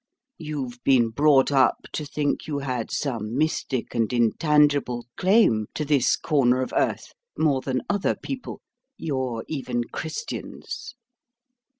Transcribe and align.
You've 0.39 0.83
been 0.83 1.09
brought 1.11 1.51
up 1.51 1.83
to 1.93 2.05
think 2.07 2.47
you 2.47 2.57
had 2.57 2.89
some 2.89 3.37
mystic 3.37 3.93
and 3.93 4.11
intangible 4.11 5.05
claim 5.15 5.67
to 5.75 5.85
this 5.85 6.15
corner 6.15 6.63
of 6.63 6.73
earth 6.75 7.13
more 7.37 7.61
than 7.61 7.83
other 7.87 8.15
people, 8.15 8.61
your 8.97 9.45
even 9.47 9.83
Christians. 9.83 10.95